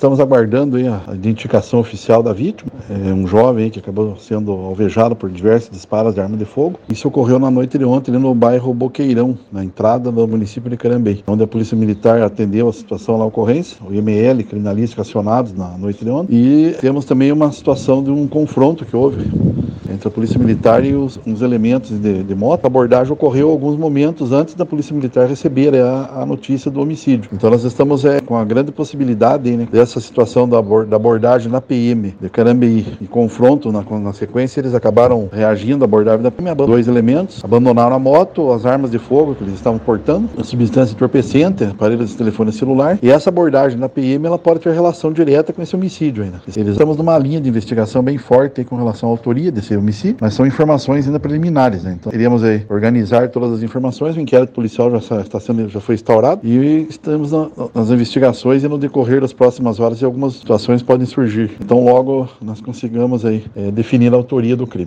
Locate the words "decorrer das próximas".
58.78-59.80